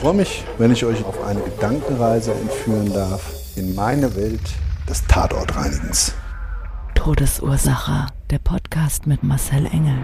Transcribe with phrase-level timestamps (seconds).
[0.00, 4.40] Ich freue mich, wenn ich euch auf eine Gedankenreise entführen darf in meine Welt
[4.88, 6.14] des Tatortreinigens.
[6.94, 8.06] Todesursache.
[8.30, 9.98] Der Podcast mit Marcel Engel.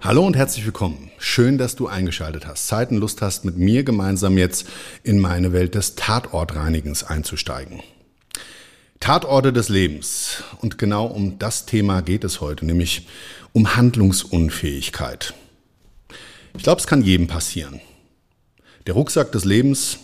[0.00, 1.10] Hallo und herzlich willkommen.
[1.18, 4.68] Schön, dass du eingeschaltet hast, Zeit und Lust hast, mit mir gemeinsam jetzt
[5.02, 7.82] in meine Welt des Tatortreinigens einzusteigen.
[9.00, 10.44] Tatorte des Lebens.
[10.60, 13.08] Und genau um das Thema geht es heute, nämlich
[13.52, 15.34] um Handlungsunfähigkeit.
[16.56, 17.80] Ich glaube, es kann jedem passieren.
[18.86, 19.98] Der Rucksack des Lebens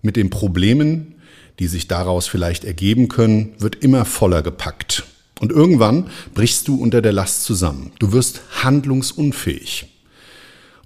[0.00, 1.16] mit den Problemen,
[1.58, 5.04] die sich daraus vielleicht ergeben können, wird immer voller gepackt.
[5.40, 7.92] Und irgendwann brichst du unter der Last zusammen.
[7.98, 9.86] Du wirst handlungsunfähig.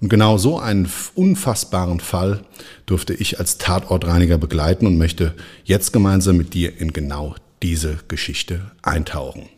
[0.01, 2.43] Und genau so einen unfassbaren Fall
[2.85, 8.71] durfte ich als Tatortreiniger begleiten und möchte jetzt gemeinsam mit dir in genau diese Geschichte
[8.83, 9.49] eintauchen.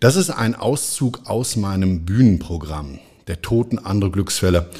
[0.00, 4.70] Das ist ein Auszug aus meinem Bühnenprogramm, der Toten andere Glücksfälle.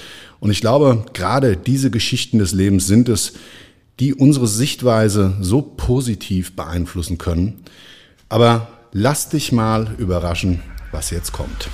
[0.41, 3.35] Und ich glaube, gerade diese Geschichten des Lebens sind es,
[4.01, 7.65] die unsere Sichtweise so positiv beeinflussen können.
[8.29, 11.69] Aber Lass dich mal überraschen, was jetzt kommt.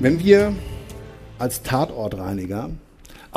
[0.00, 0.54] Wenn wir
[1.38, 2.68] als Tatortreiniger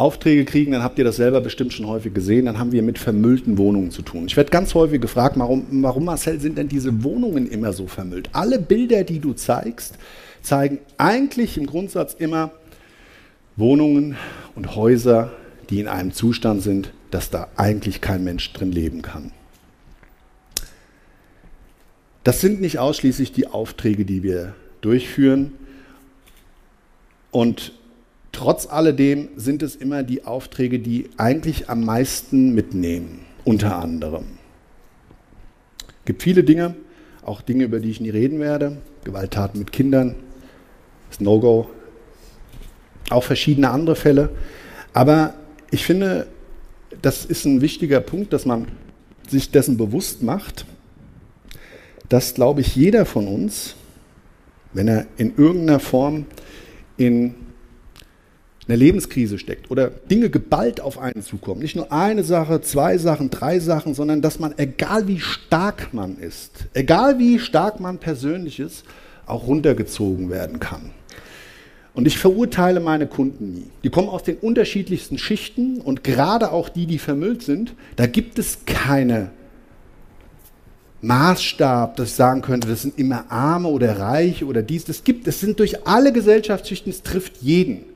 [0.02, 2.98] Aufträge kriegen, dann habt ihr das selber bestimmt schon häufig gesehen, dann haben wir mit
[2.98, 4.26] vermüllten Wohnungen zu tun.
[4.26, 8.30] Ich werde ganz häufig gefragt, warum, warum Marcel sind denn diese Wohnungen immer so vermüllt?
[8.34, 9.98] Alle Bilder, die du zeigst,
[10.42, 12.52] zeigen eigentlich im Grundsatz immer
[13.56, 14.18] Wohnungen
[14.56, 15.32] und Häuser,
[15.70, 19.32] die in einem Zustand sind, dass da eigentlich kein Mensch drin leben kann.
[22.24, 25.54] Das sind nicht ausschließlich die Aufträge, die wir durchführen.
[27.32, 27.74] Und
[28.32, 34.26] trotz alledem sind es immer die Aufträge, die eigentlich am meisten mitnehmen, unter anderem.
[35.88, 36.76] Es gibt viele Dinge,
[37.24, 38.78] auch Dinge, über die ich nie reden werde.
[39.04, 40.16] Gewalttaten mit Kindern,
[41.10, 41.70] das No-Go,
[43.10, 44.30] auch verschiedene andere Fälle.
[44.94, 45.36] Aber
[45.70, 46.28] ich finde,
[47.02, 48.68] das ist ein wichtiger Punkt, dass man
[49.28, 50.66] sich dessen bewusst macht,
[52.10, 53.76] dass, glaube ich, jeder von uns,
[54.74, 56.26] wenn er in irgendeiner Form
[56.98, 57.36] in
[58.68, 63.30] einer Lebenskrise steckt oder Dinge geballt auf einen zukommen, nicht nur eine Sache, zwei Sachen,
[63.30, 68.60] drei Sachen, sondern dass man, egal wie stark man ist, egal wie stark man persönlich
[68.60, 68.86] ist,
[69.26, 70.92] auch runtergezogen werden kann.
[71.94, 73.70] Und ich verurteile meine Kunden nie.
[73.84, 78.40] Die kommen aus den unterschiedlichsten Schichten und gerade auch die, die vermüllt sind, da gibt
[78.40, 79.32] es keine
[81.02, 84.86] Maßstab, dass ich sagen könnte, das sind immer Arme oder Reiche oder dies.
[84.86, 87.91] Das gibt, es sind durch alle Gesellschaftsschichten, es trifft jeden.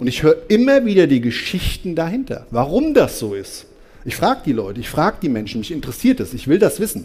[0.00, 3.66] Und ich höre immer wieder die Geschichten dahinter, warum das so ist.
[4.06, 7.04] Ich frage die Leute, ich frage die Menschen, mich interessiert es, ich will das wissen.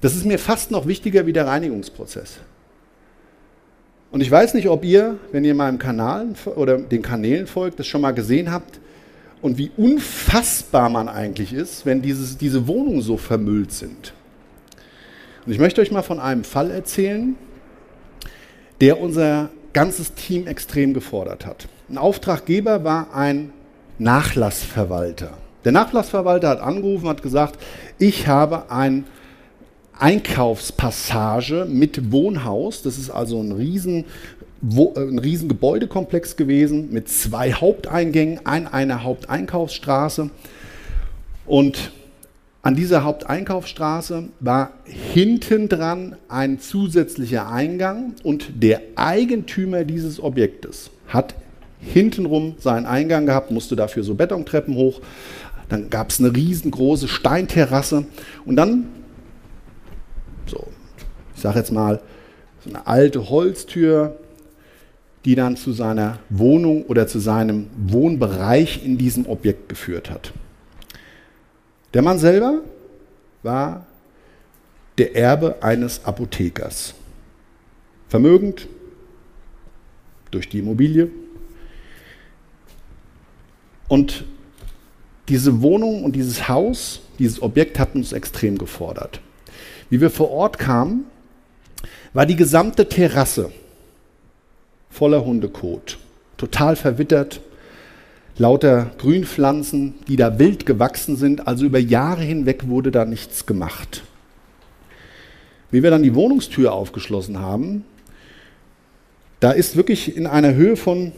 [0.00, 2.38] Das ist mir fast noch wichtiger wie der Reinigungsprozess.
[4.10, 7.86] Und ich weiß nicht, ob ihr, wenn ihr meinem Kanal oder den Kanälen folgt, das
[7.86, 8.80] schon mal gesehen habt
[9.42, 14.14] und wie unfassbar man eigentlich ist, wenn dieses, diese Wohnungen so vermüllt sind.
[15.44, 17.36] Und ich möchte euch mal von einem Fall erzählen,
[18.80, 21.68] der unser ganzes Team extrem gefordert hat.
[21.88, 23.52] Ein Auftraggeber war ein
[23.98, 25.32] Nachlassverwalter.
[25.64, 27.58] Der Nachlassverwalter hat angerufen, hat gesagt,
[27.98, 29.04] ich habe ein
[29.98, 32.82] Einkaufspassage mit Wohnhaus.
[32.82, 34.06] Das ist also ein riesen,
[34.62, 40.30] wo, äh, ein riesen Gebäudekomplex gewesen mit zwei Haupteingängen, an einer Haupteinkaufsstraße.
[41.44, 41.92] Und
[42.62, 51.34] an dieser Haupteinkaufsstraße war hinten dran ein zusätzlicher Eingang und der Eigentümer dieses Objektes hat
[51.80, 55.00] hintenrum seinen Eingang gehabt, musste dafür so Betontreppen hoch.
[55.70, 58.04] Dann gab es eine riesengroße Steinterrasse
[58.44, 58.88] und dann
[61.40, 62.02] ich sage jetzt mal,
[62.62, 64.18] so eine alte Holztür,
[65.24, 70.34] die dann zu seiner Wohnung oder zu seinem Wohnbereich in diesem Objekt geführt hat.
[71.94, 72.60] Der Mann selber
[73.42, 73.86] war
[74.98, 76.94] der Erbe eines Apothekers.
[78.08, 78.68] Vermögend
[80.30, 81.10] durch die Immobilie.
[83.88, 84.24] Und
[85.28, 89.20] diese Wohnung und dieses Haus, dieses Objekt hat uns extrem gefordert.
[89.88, 91.04] Wie wir vor Ort kamen,
[92.12, 93.50] war die gesamte Terrasse
[94.90, 95.98] voller Hundekot,
[96.36, 97.40] total verwittert,
[98.40, 104.02] lauter Grünpflanzen, die da wild gewachsen sind, also über Jahre hinweg wurde da nichts gemacht.
[105.70, 107.84] Wie wir dann die Wohnungstür aufgeschlossen haben,
[109.40, 111.12] da ist wirklich in einer Höhe von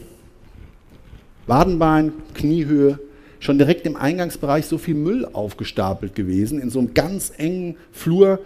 [1.47, 2.99] Wadenbein, Kniehöhe,
[3.39, 8.39] schon direkt im Eingangsbereich so viel Müll aufgestapelt gewesen, in so einem ganz engen Flur.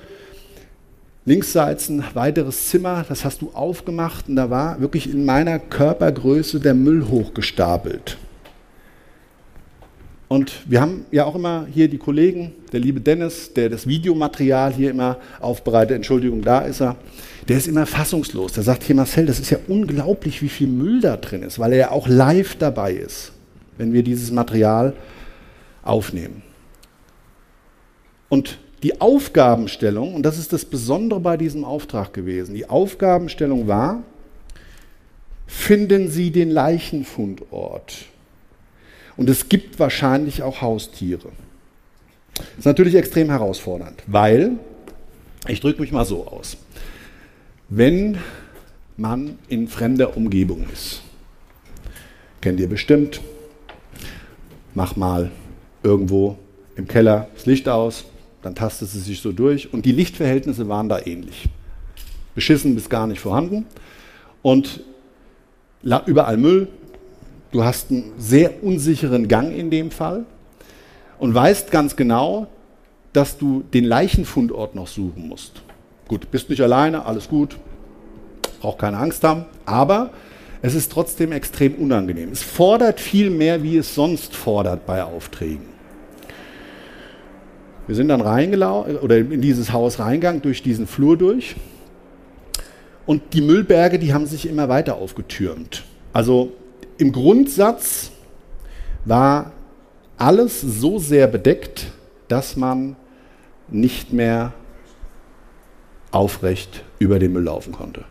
[1.25, 6.59] Linksseits ein weiteres Zimmer, das hast du aufgemacht und da war wirklich in meiner Körpergröße
[6.59, 8.17] der Müll hochgestapelt.
[10.27, 14.73] Und wir haben ja auch immer hier die Kollegen, der liebe Dennis, der das Videomaterial
[14.73, 16.97] hier immer aufbereitet, Entschuldigung, da ist er,
[17.47, 18.51] der ist immer fassungslos.
[18.51, 21.71] Der sagt hier, Marcel, das ist ja unglaublich, wie viel Müll da drin ist, weil
[21.71, 23.31] er ja auch live dabei ist,
[23.77, 24.93] wenn wir dieses Material
[25.83, 26.41] aufnehmen.
[28.27, 34.03] Und die Aufgabenstellung, und das ist das Besondere bei diesem Auftrag gewesen, die Aufgabenstellung war,
[35.47, 38.07] finden Sie den Leichenfundort.
[39.17, 41.29] Und es gibt wahrscheinlich auch Haustiere.
[42.35, 44.57] Das ist natürlich extrem herausfordernd, weil,
[45.47, 46.57] ich drücke mich mal so aus,
[47.69, 48.19] wenn
[48.95, 51.01] man in fremder Umgebung ist,
[52.41, 53.21] kennt ihr bestimmt,
[54.75, 55.31] mach mal
[55.81, 56.37] irgendwo
[56.75, 58.05] im Keller das Licht aus,
[58.43, 61.49] dann tastet es sich so durch und die Lichtverhältnisse waren da ähnlich.
[62.35, 63.65] Beschissen bis gar nicht vorhanden
[64.43, 64.81] und
[66.05, 66.67] überall Müll,
[67.51, 70.25] du hast einen sehr unsicheren Gang in dem Fall
[71.19, 72.47] und weißt ganz genau,
[73.13, 75.61] dass du den Leichenfundort noch suchen musst.
[76.07, 77.57] Gut, bist nicht alleine, alles gut,
[78.61, 80.11] braucht keine Angst haben, aber
[80.61, 82.31] es ist trotzdem extrem unangenehm.
[82.31, 85.77] Es fordert viel mehr, wie es sonst fordert bei Aufträgen.
[87.85, 91.55] Wir sind dann reingelaufen oder in dieses Haus reingegangen, durch diesen Flur durch.
[93.05, 95.85] Und die Müllberge, die haben sich immer weiter aufgetürmt.
[96.11, 96.51] Also
[96.97, 98.11] im Grundsatz
[99.05, 99.51] war
[100.17, 101.91] alles so sehr bedeckt,
[102.27, 102.95] dass man
[103.69, 104.53] nicht mehr
[106.11, 108.05] aufrecht über den Müll laufen konnte.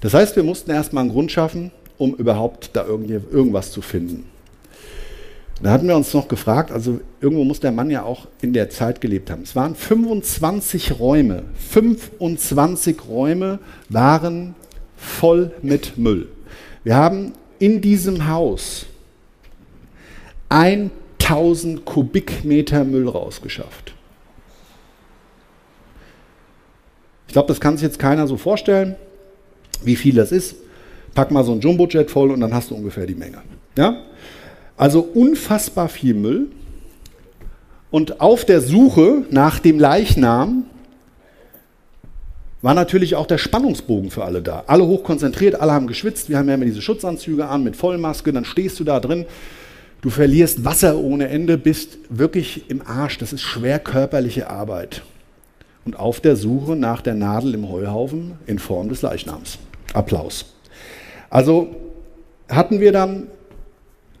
[0.00, 4.30] Das heißt, wir mussten erstmal einen Grund schaffen, um überhaupt da irgendwas zu finden.
[5.60, 8.70] Da hatten wir uns noch gefragt, also irgendwo muss der Mann ja auch in der
[8.70, 9.42] Zeit gelebt haben.
[9.42, 11.44] Es waren 25 Räume.
[11.70, 13.58] 25 Räume
[13.88, 14.54] waren
[14.96, 16.28] voll mit Müll.
[16.88, 18.86] Wir haben in diesem Haus
[20.48, 23.92] 1000 Kubikmeter Müll rausgeschafft.
[27.26, 28.96] Ich glaube, das kann sich jetzt keiner so vorstellen,
[29.84, 30.56] wie viel das ist.
[31.12, 33.42] Pack mal so ein Jumbojet voll und dann hast du ungefähr die Menge.
[33.76, 34.04] Ja?
[34.78, 36.46] Also unfassbar viel Müll.
[37.90, 40.64] Und auf der Suche nach dem Leichnam
[42.68, 44.64] war natürlich auch der Spannungsbogen für alle da.
[44.66, 46.28] Alle hochkonzentriert, alle haben geschwitzt.
[46.28, 48.30] Wir haben ja immer diese Schutzanzüge an mit Vollmaske.
[48.30, 49.24] Dann stehst du da drin.
[50.02, 53.16] Du verlierst Wasser ohne Ende, bist wirklich im Arsch.
[53.16, 55.00] Das ist schwer körperliche Arbeit.
[55.86, 59.56] Und auf der Suche nach der Nadel im Heuhaufen in Form des Leichnams.
[59.94, 60.52] Applaus.
[61.30, 61.74] Also
[62.50, 63.28] hatten wir dann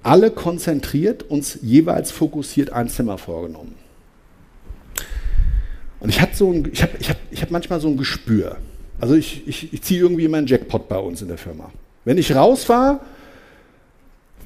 [0.02, 3.74] alle konzentriert uns jeweils fokussiert ein Zimmer vorgenommen.
[6.00, 8.56] Und ich, so ich habe ich hab, ich hab manchmal so ein Gespür.
[9.00, 11.70] Also ich, ich, ich ziehe irgendwie immer einen Jackpot bei uns in der Firma.
[12.04, 13.00] Wenn ich rausfahre,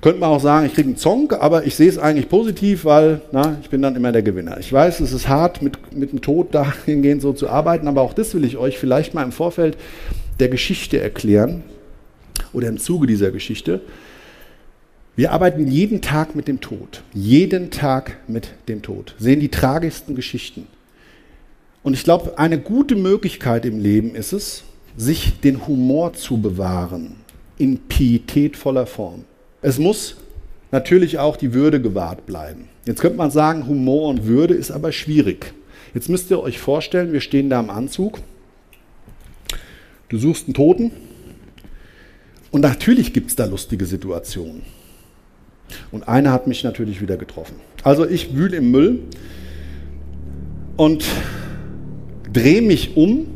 [0.00, 3.21] könnte man auch sagen, ich kriege einen Zonk, aber ich sehe es eigentlich positiv, weil
[3.30, 4.59] na, ich bin dann immer der Gewinner.
[4.59, 8.12] Ich weiß, es ist hart, mit, mit dem Tod dahingehend so zu arbeiten, aber auch
[8.12, 9.78] das will ich euch vielleicht mal im Vorfeld
[10.40, 11.62] der Geschichte erklären
[12.52, 13.80] oder im Zuge dieser Geschichte.
[15.14, 17.02] Wir arbeiten jeden Tag mit dem Tod.
[17.12, 19.14] Jeden Tag mit dem Tod.
[19.18, 20.66] Sehen die tragischsten Geschichten.
[21.82, 24.64] Und ich glaube, eine gute Möglichkeit im Leben ist es,
[24.96, 27.16] sich den Humor zu bewahren
[27.58, 29.24] in pietätvoller Form.
[29.62, 30.16] Es muss
[30.70, 32.68] natürlich auch die Würde gewahrt bleiben.
[32.86, 35.54] Jetzt könnte man sagen, Humor und Würde ist aber schwierig.
[35.94, 38.20] Jetzt müsst ihr euch vorstellen, wir stehen da im Anzug.
[40.08, 40.92] Du suchst einen Toten.
[42.50, 44.62] Und natürlich gibt es da lustige Situationen.
[45.90, 47.56] Und eine hat mich natürlich wieder getroffen.
[47.82, 49.00] Also ich wühle im Müll
[50.76, 51.04] und
[52.32, 53.26] drehe mich um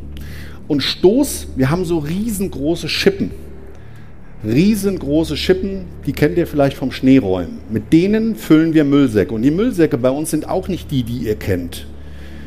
[0.67, 3.31] und stoß, wir haben so riesengroße Schippen.
[4.45, 7.57] Riesengroße Schippen, die kennt ihr vielleicht vom Schneeräumen.
[7.69, 9.33] Mit denen füllen wir Müllsäcke.
[9.33, 11.87] Und die Müllsäcke bei uns sind auch nicht die, die ihr kennt.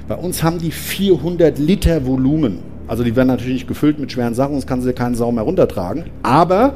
[0.07, 2.59] Bei uns haben die 400 Liter Volumen.
[2.87, 5.45] Also die werden natürlich nicht gefüllt mit schweren Sachen, sonst kann sie keinen Sau mehr
[5.45, 6.05] runtertragen.
[6.23, 6.75] Aber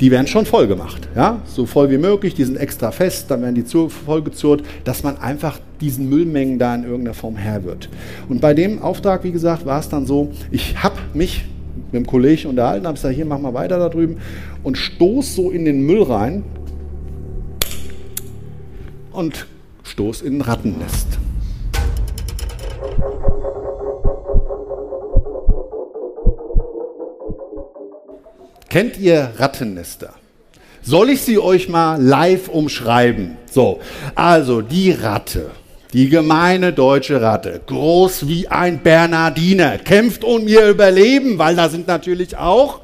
[0.00, 1.08] die werden schon voll gemacht.
[1.14, 1.40] Ja?
[1.44, 5.18] So voll wie möglich, die sind extra fest, dann werden die zu, vollgezurrt, dass man
[5.18, 7.88] einfach diesen Müllmengen da in irgendeiner Form Herr wird.
[8.28, 11.44] Und bei dem Auftrag, wie gesagt, war es dann so, ich habe mich
[11.92, 14.16] mit dem Kollegen unterhalten, habe gesagt, hier mach mal weiter da drüben
[14.62, 16.42] und stoß so in den Müll rein
[19.12, 19.46] und
[19.84, 21.18] stoß in ein Rattennest.
[28.74, 30.14] Kennt ihr Rattennester?
[30.82, 33.36] Soll ich sie euch mal live umschreiben?
[33.48, 33.78] So,
[34.16, 35.52] also die Ratte,
[35.92, 41.86] die gemeine deutsche Ratte, groß wie ein Bernardiner, kämpft um ihr Überleben, weil da sind
[41.86, 42.80] natürlich auch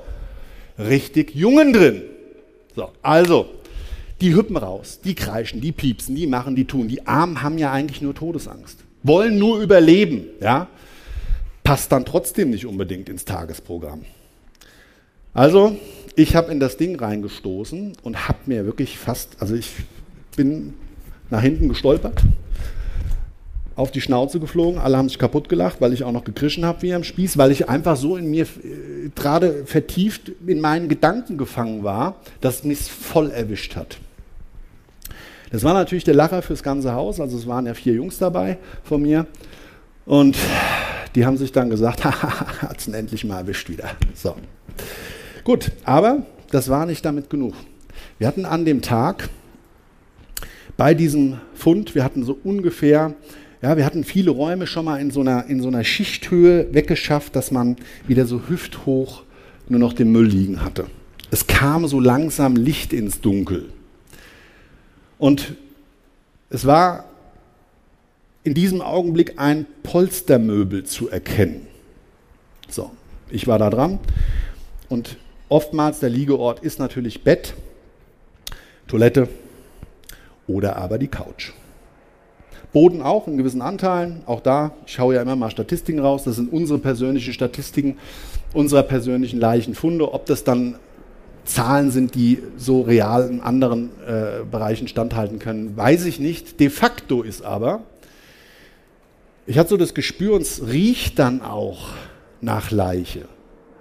[0.78, 2.02] richtig Jungen drin.
[2.76, 3.47] So, also,
[4.20, 6.87] die hüppen raus, die kreischen, die piepsen, die machen, die tun.
[6.87, 10.68] Die Armen haben ja eigentlich nur Todesangst, wollen nur überleben, ja?
[11.64, 14.04] Passt dann trotzdem nicht unbedingt ins Tagesprogramm.
[15.32, 15.76] Also,
[16.16, 19.70] ich habe in das Ding reingestoßen und habe mir wirklich fast, also ich
[20.37, 20.75] bin
[21.30, 22.22] nach hinten gestolpert,
[23.76, 26.82] auf die Schnauze geflogen, alle haben sich kaputt gelacht, weil ich auch noch gekrischen habe
[26.82, 31.38] wie am Spieß, weil ich einfach so in mir äh, gerade vertieft in meinen Gedanken
[31.38, 33.99] gefangen war, dass mich voll erwischt hat.
[35.50, 38.58] Das war natürlich der Lacher fürs ganze Haus, also es waren ja vier Jungs dabei
[38.84, 39.26] von mir
[40.04, 40.37] und
[41.14, 42.04] die haben sich dann gesagt,
[42.62, 43.90] hat es endlich mal erwischt wieder.
[44.14, 44.34] So.
[45.44, 47.54] Gut, aber das war nicht damit genug.
[48.18, 49.28] Wir hatten an dem Tag
[50.76, 53.14] bei diesem Fund, wir hatten so ungefähr
[53.62, 57.37] ja, wir hatten viele Räume schon mal in so, einer, in so einer Schichthöhe weggeschafft,
[57.37, 59.25] dass man wieder so hüfthoch
[59.68, 60.87] nur noch den Müll liegen hatte.
[61.30, 63.68] Es kam so langsam Licht ins Dunkel.
[65.18, 65.56] Und
[66.49, 67.04] es war
[68.42, 71.66] in diesem Augenblick ein Polstermöbel zu erkennen.
[72.70, 72.90] So,
[73.28, 73.99] ich war da dran
[74.88, 75.18] und
[75.50, 77.52] oftmals der Liegeort ist natürlich Bett,
[78.88, 79.28] Toilette
[80.47, 81.52] oder aber die Couch.
[82.73, 84.23] Boden auch in gewissen Anteilen.
[84.26, 86.25] Auch da, ich schaue ja immer mal Statistiken raus.
[86.25, 87.99] Das sind unsere persönlichen Statistiken
[88.52, 90.12] unserer persönlichen Leichenfunde.
[90.12, 90.76] Ob das dann
[91.45, 96.61] Zahlen sind, die so real in anderen äh, Bereichen standhalten können, weiß ich nicht.
[96.61, 97.83] De facto ist aber,
[99.47, 101.88] ich hatte so das Gespür, uns riecht dann auch
[102.40, 103.26] nach Leiche.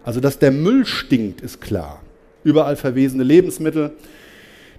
[0.03, 2.01] Also, dass der Müll stinkt, ist klar.
[2.43, 3.91] Überall verwesene Lebensmittel,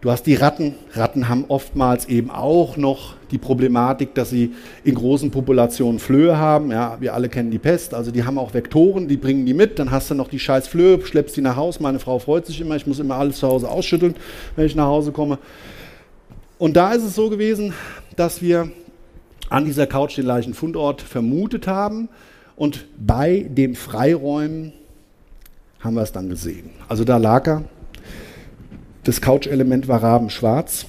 [0.02, 0.76] Du hast die Ratten.
[0.94, 6.70] Ratten haben oftmals eben auch noch die Problematik, dass sie in großen Populationen Flöhe haben.
[6.70, 7.92] Ja, wir alle kennen die Pest.
[7.92, 9.78] Also die haben auch Vektoren, die bringen die mit.
[9.78, 11.82] Dann hast du noch die scheiß Flöhe, schleppst die nach Hause.
[11.82, 12.76] Meine Frau freut sich immer.
[12.76, 14.14] Ich muss immer alles zu Hause ausschütteln,
[14.56, 15.38] wenn ich nach Hause komme.
[16.56, 17.74] Und da ist es so gewesen,
[18.16, 18.70] dass wir
[19.50, 22.08] an dieser Couch den Leichenfundort vermutet haben.
[22.56, 24.72] Und bei dem Freiräumen
[25.80, 26.70] haben wir es dann gesehen.
[26.88, 27.64] Also da lag er
[29.04, 30.87] das Couch-Element war rabenschwarz.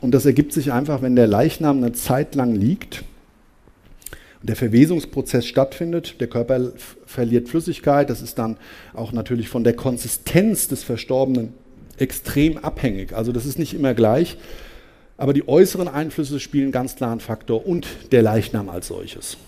[0.00, 3.02] Und das ergibt sich einfach, wenn der Leichnam eine Zeit lang liegt
[4.40, 6.72] und der Verwesungsprozess stattfindet, der Körper
[7.06, 8.58] verliert Flüssigkeit, das ist dann
[8.94, 11.54] auch natürlich von der Konsistenz des Verstorbenen
[11.98, 13.14] extrem abhängig.
[13.14, 14.36] Also das ist nicht immer gleich,
[15.16, 19.38] aber die äußeren Einflüsse spielen ganz klar einen Faktor und der Leichnam als solches.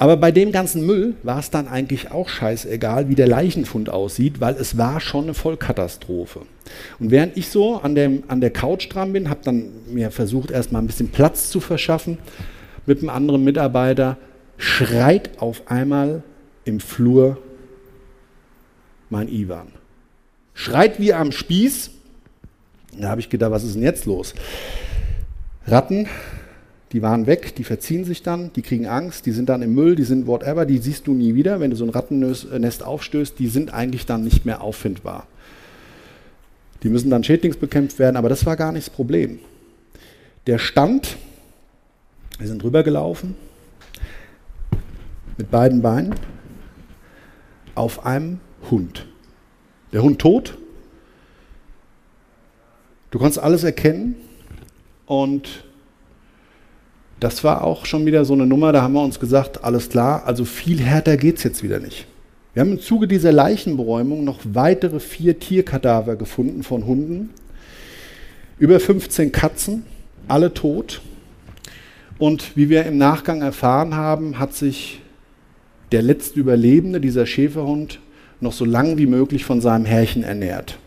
[0.00, 4.40] Aber bei dem ganzen Müll war es dann eigentlich auch scheißegal, wie der Leichenfund aussieht,
[4.40, 6.42] weil es war schon eine Vollkatastrophe.
[7.00, 10.52] Und während ich so an, dem, an der Couch dran bin, habe dann mir versucht,
[10.52, 12.18] erstmal ein bisschen Platz zu verschaffen
[12.86, 14.16] mit einem anderen Mitarbeiter,
[14.56, 16.22] schreit auf einmal
[16.64, 17.38] im Flur
[19.10, 19.68] mein Ivan.
[20.54, 21.90] Schreit wie am Spieß.
[22.98, 24.34] Da habe ich gedacht, was ist denn jetzt los?
[25.66, 26.06] Ratten
[26.92, 29.94] die waren weg, die verziehen sich dann, die kriegen Angst, die sind dann im Müll,
[29.94, 31.60] die sind whatever, die siehst du nie wieder.
[31.60, 35.26] Wenn du so ein Rattennest aufstößt, die sind eigentlich dann nicht mehr auffindbar.
[36.82, 39.38] Die müssen dann schädlingsbekämpft werden, aber das war gar nicht das Problem.
[40.46, 41.18] Der stand,
[42.38, 43.34] wir sind rübergelaufen,
[45.36, 46.14] mit beiden Beinen,
[47.74, 48.40] auf einem
[48.70, 49.06] Hund.
[49.92, 50.56] Der Hund tot.
[53.10, 54.16] Du konntest alles erkennen
[55.06, 55.64] und
[57.20, 60.24] das war auch schon wieder so eine Nummer, da haben wir uns gesagt, alles klar,
[60.26, 62.06] also viel härter geht es jetzt wieder nicht.
[62.54, 67.30] Wir haben im Zuge dieser Leichenberäumung noch weitere vier Tierkadaver gefunden von Hunden,
[68.58, 69.84] über 15 Katzen,
[70.26, 71.00] alle tot.
[72.18, 75.00] Und wie wir im Nachgang erfahren haben, hat sich
[75.92, 78.00] der letzte Überlebende, dieser Schäferhund,
[78.40, 80.78] noch so lang wie möglich von seinem Herrchen ernährt.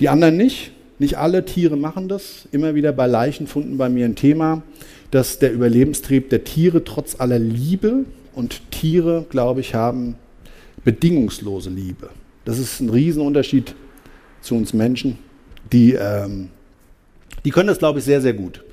[0.00, 0.72] Die anderen nicht.
[0.98, 2.48] Nicht alle Tiere machen das.
[2.52, 4.62] Immer wieder bei Leichenfunden bei mir ein Thema,
[5.10, 10.16] dass der Überlebenstrieb der Tiere trotz aller Liebe und Tiere, glaube ich, haben
[10.84, 12.10] bedingungslose Liebe.
[12.44, 13.74] Das ist ein Riesenunterschied
[14.40, 15.18] zu uns Menschen.
[15.72, 16.48] Die, ähm,
[17.44, 18.64] die können das, glaube ich, sehr, sehr gut.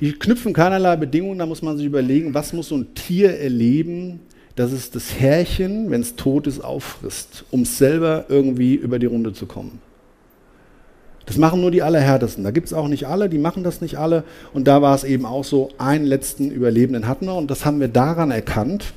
[0.00, 4.20] Die knüpfen keinerlei Bedingungen, da muss man sich überlegen, was muss so ein Tier erleben,
[4.56, 9.32] dass es das Härchen, wenn es tot ist, auffrisst, um selber irgendwie über die Runde
[9.32, 9.80] zu kommen.
[11.26, 12.44] Das machen nur die Allerhärtesten.
[12.44, 14.24] Da gibt es auch nicht alle, die machen das nicht alle.
[14.52, 17.34] Und da war es eben auch so, einen letzten Überlebenden hatten wir.
[17.34, 18.92] Und das haben wir daran erkannt,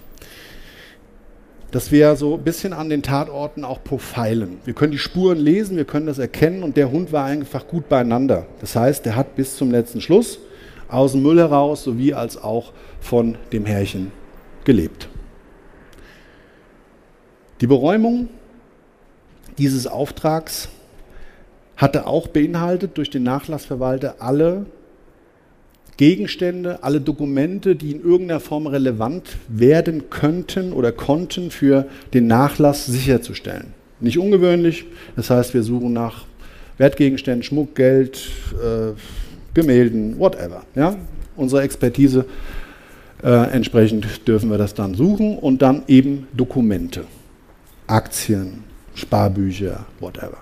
[1.72, 4.57] dass wir so ein bisschen an den Tatorten auch profilen.
[4.65, 7.89] Wir können die Spuren lesen, wir können das erkennen und der Hund war einfach gut
[7.89, 8.46] beieinander.
[8.62, 10.39] Das heißt, der hat bis zum letzten Schluss
[10.88, 14.12] aus dem Müll heraus sowie als auch von dem Härchen
[14.63, 15.10] gelebt.
[17.60, 18.29] Die Beräumung
[19.57, 20.69] dieses Auftrags
[21.77, 24.65] hatte auch beinhaltet durch den Nachlassverwalter alle
[25.98, 32.86] Gegenstände, alle Dokumente, die in irgendeiner Form relevant werden könnten oder konnten für den Nachlass
[32.86, 33.74] sicherzustellen.
[34.00, 36.25] Nicht ungewöhnlich, das heißt, wir suchen nach
[36.77, 38.93] Wertgegenständen, Schmuck, Geld, äh,
[39.55, 40.63] Gemälden, whatever.
[40.75, 40.96] Ja?
[41.36, 42.25] Unsere Expertise
[43.24, 47.05] äh, entsprechend dürfen wir das dann suchen und dann eben Dokumente,
[47.88, 50.38] Aktien, Sparbücher, whatever.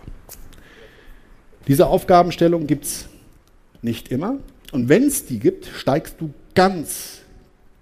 [1.67, 3.05] Diese Aufgabenstellung gibt es
[3.81, 4.37] nicht immer.
[4.71, 7.21] Und wenn es die gibt, steigst du ganz,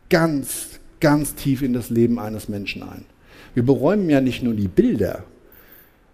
[0.09, 3.05] ganz, ganz tief in das Leben eines Menschen ein.
[3.53, 5.23] Wir beräumen ja nicht nur die Bilder,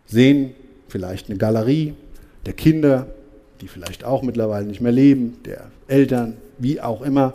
[0.06, 0.52] sehen
[0.88, 1.94] vielleicht eine Galerie
[2.46, 3.08] der Kinder,
[3.62, 7.34] die vielleicht auch mittlerweile nicht mehr leben, der Eltern, wie auch immer.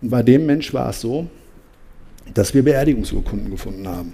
[0.00, 1.28] Und bei dem Mensch war es so,
[2.34, 4.12] dass wir Beerdigungsurkunden gefunden haben.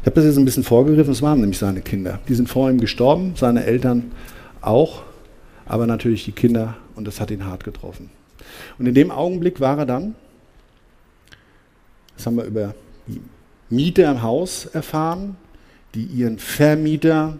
[0.00, 2.20] Ich habe das jetzt ein bisschen vorgegriffen, es waren nämlich seine Kinder.
[2.28, 4.12] Die sind vor ihm gestorben, seine Eltern
[4.60, 5.02] auch,
[5.66, 8.10] aber natürlich die Kinder und das hat ihn hart getroffen.
[8.78, 10.14] Und in dem Augenblick war er dann,
[12.16, 12.74] das haben wir über
[13.06, 13.20] die
[13.70, 15.36] Mieter im Haus erfahren,
[15.94, 17.38] die ihren Vermieter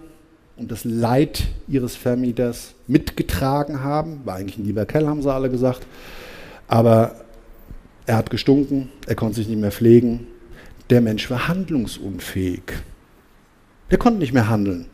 [0.57, 4.21] und das Leid ihres Vermieters mitgetragen haben.
[4.25, 5.87] War eigentlich ein lieber Kerl, haben sie alle gesagt.
[6.69, 7.17] Aber
[8.07, 10.27] er hat gestunken, er konnte sich nicht mehr pflegen.
[10.91, 12.63] Der Mensch war handlungsunfähig.
[13.91, 14.87] Der konnte nicht mehr handeln.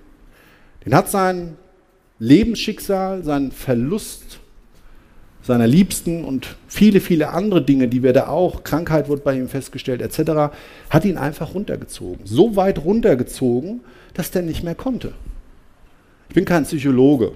[0.85, 1.57] Den hat sein
[2.18, 4.40] Lebensschicksal, sein Verlust
[5.42, 9.48] seiner Liebsten und viele, viele andere Dinge, die wir da auch, Krankheit wurde bei ihm
[9.48, 10.55] festgestellt etc.,
[10.90, 12.26] hat ihn einfach runtergezogen.
[12.26, 13.81] So weit runtergezogen,
[14.14, 15.12] dass der nicht mehr konnte.
[16.29, 17.33] Ich bin kein Psychologe.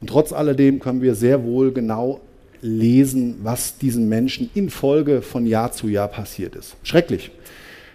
[0.00, 2.20] Und trotz alledem können wir sehr wohl genau
[2.64, 6.76] lesen, was diesen Menschen in Folge von Jahr zu Jahr passiert ist.
[6.82, 7.30] Schrecklich.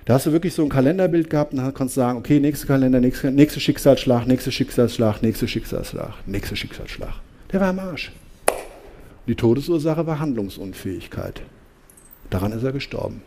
[0.05, 2.67] Da hast du wirklich so ein Kalenderbild gehabt und dann kannst du sagen, okay, nächster
[2.67, 7.13] Kalender, nächster, nächster Schicksalsschlag, nächster Schicksalsschlag, nächster Schicksalsschlag, nächster Schicksalsschlag.
[7.51, 8.11] Der war am Arsch.
[9.27, 11.41] Die Todesursache war Handlungsunfähigkeit.
[12.29, 13.23] Daran ist er gestorben.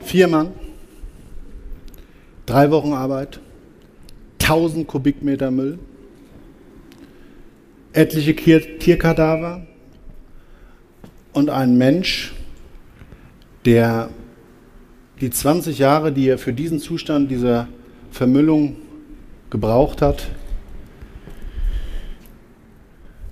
[0.00, 0.52] Vier Mann,
[2.52, 3.40] drei Wochen Arbeit,
[4.38, 5.78] 1000 Kubikmeter Müll,
[7.94, 9.66] etliche Tierkadaver
[11.32, 12.34] und ein Mensch,
[13.64, 14.10] der
[15.22, 17.68] die 20 Jahre, die er für diesen Zustand dieser
[18.10, 18.76] Vermüllung
[19.48, 20.26] gebraucht hat,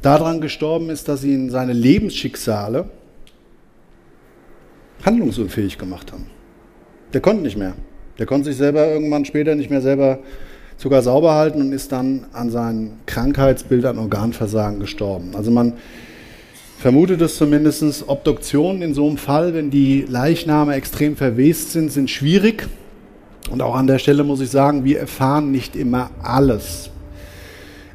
[0.01, 2.89] daran gestorben ist, dass ihn seine Lebensschicksale
[5.05, 6.25] handlungsunfähig gemacht haben.
[7.13, 7.75] Der konnte nicht mehr.
[8.18, 10.18] Der konnte sich selber irgendwann später nicht mehr selber
[10.77, 15.33] sogar sauber halten und ist dann an seinem Krankheitsbild an Organversagen gestorben.
[15.35, 15.75] Also man
[16.79, 22.09] vermutet es zumindest, Obduktionen in so einem Fall, wenn die Leichname extrem verwest sind, sind
[22.09, 22.66] schwierig.
[23.51, 26.90] Und auch an der Stelle muss ich sagen, wir erfahren nicht immer alles.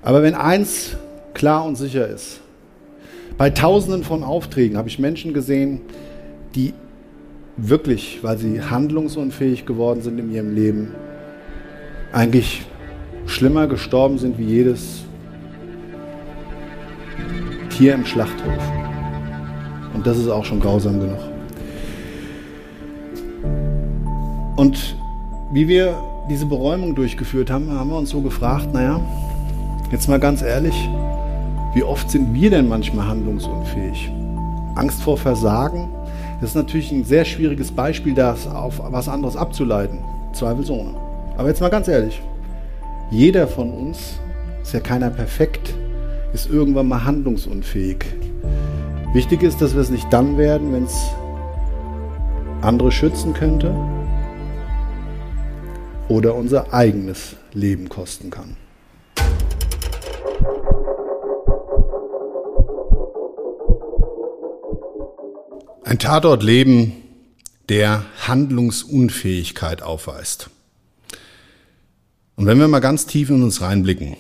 [0.04, 0.96] Aber wenn eins
[1.34, 2.42] klar und sicher ist,
[3.38, 5.82] bei Tausenden von Aufträgen habe ich Menschen gesehen,
[6.54, 6.74] die
[7.58, 10.92] wirklich, weil sie handlungsunfähig geworden sind in ihrem Leben,
[12.12, 12.66] eigentlich
[13.26, 15.04] schlimmer gestorben sind wie jedes
[17.70, 18.62] Tier im Schlachthof.
[19.94, 21.20] Und das ist auch schon grausam genug.
[24.56, 24.96] Und
[25.52, 25.96] wie wir
[26.30, 29.00] diese Beräumung durchgeführt haben, haben wir uns so gefragt, naja,
[29.92, 30.76] jetzt mal ganz ehrlich,
[31.74, 34.10] wie oft sind wir denn manchmal handlungsunfähig?
[34.76, 35.90] Angst vor Versagen,
[36.42, 40.00] das ist natürlich ein sehr schwieriges Beispiel, das auf was anderes abzuleiten.
[40.34, 40.94] zweifelsohne.
[41.38, 42.22] Aber jetzt mal ganz ehrlich,
[43.10, 44.20] jeder von uns,
[44.62, 45.74] ist ja keiner perfekt,
[46.34, 48.06] ist irgendwann mal handlungsunfähig.
[49.14, 51.08] Wichtig ist, dass wir es nicht dann werden, wenn es
[52.62, 53.74] andere schützen könnte
[56.10, 58.58] oder unser eigenes Leben kosten kann.
[65.88, 66.94] Ein Tatortleben,
[67.70, 70.50] der Handlungsunfähigkeit aufweist.
[72.36, 74.18] Und wenn wir mal ganz tief in uns reinblicken,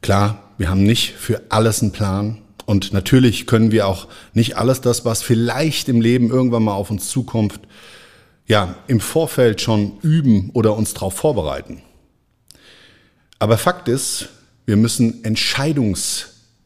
[0.00, 4.80] klar, wir haben nicht für alles einen Plan und natürlich können wir auch nicht alles
[4.80, 7.60] das, was vielleicht im Leben irgendwann mal auf uns zukommt,
[8.46, 11.82] ja, im Vorfeld schon üben oder uns darauf vorbereiten.
[13.38, 14.30] Aber Fakt ist,
[14.64, 15.22] wir müssen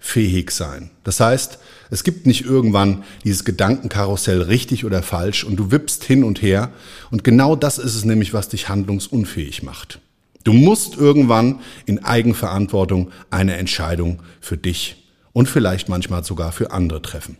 [0.05, 0.91] entscheidungsfähig sein.
[1.03, 1.59] Das heißt,
[1.91, 6.71] es gibt nicht irgendwann dieses Gedankenkarussell richtig oder falsch und du wippst hin und her.
[7.11, 10.01] Und genau das ist es nämlich, was dich handlungsunfähig macht.
[10.45, 17.01] Du musst irgendwann in Eigenverantwortung eine Entscheidung für dich und vielleicht manchmal sogar für andere
[17.01, 17.37] treffen.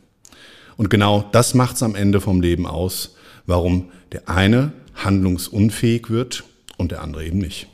[0.77, 3.15] Und genau das macht es am Ende vom Leben aus,
[3.47, 6.45] warum der eine handlungsunfähig wird
[6.79, 7.69] und der andere eben nicht.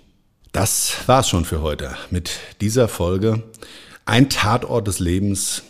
[0.53, 3.44] Das war's schon für heute mit dieser Folge.
[4.11, 5.62] Ein Tatort des Lebens,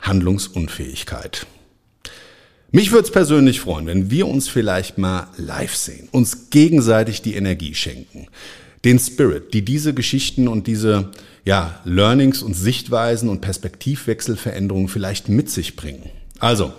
[0.00, 1.48] Handlungsunfähigkeit.
[2.70, 7.34] Mich würde es persönlich freuen, wenn wir uns vielleicht mal live sehen, uns gegenseitig die
[7.34, 8.28] Energie schenken,
[8.84, 11.10] den Spirit, die diese Geschichten und diese
[11.44, 16.08] ja, Learnings und Sichtweisen und Perspektivwechselveränderungen vielleicht mit sich bringen.
[16.38, 16.72] Also,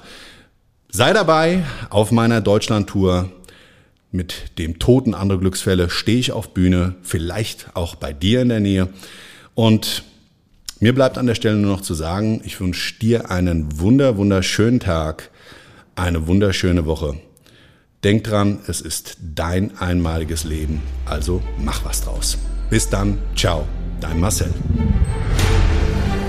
[0.89, 3.29] sei dabei auf meiner Deutschland-Tour.
[4.13, 8.62] Mit dem Toten andere Glücksfälle stehe ich auf Bühne, vielleicht auch bei dir in der
[8.62, 8.88] Nähe.
[9.53, 10.05] Und
[10.81, 14.79] mir bleibt an der Stelle nur noch zu sagen, ich wünsche dir einen wunder, wunderschönen
[14.79, 15.29] Tag
[15.95, 17.17] eine wunderschöne Woche.
[18.03, 22.39] Denk dran, es ist dein einmaliges Leben, also mach was draus.
[22.71, 23.67] Bis dann, ciao,
[23.99, 24.51] dein Marcel.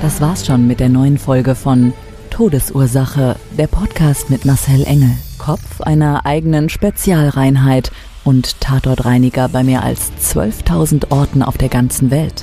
[0.02, 1.94] Das war's schon mit der neuen Folge von
[2.28, 7.90] Todesursache, der Podcast mit Marcel Engel, Kopf einer eigenen Spezialreinheit
[8.22, 12.42] und Tatortreiniger bei mehr als 12.000 Orten auf der ganzen Welt.